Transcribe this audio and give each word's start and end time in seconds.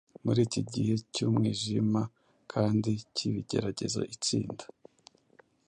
Muri 0.25 0.39
iki 0.47 0.61
gihe 0.73 0.93
cy’umwijima 1.13 2.01
kandi 2.51 2.91
cy’ibigeragezo 3.15 3.99
itsinda 4.15 4.65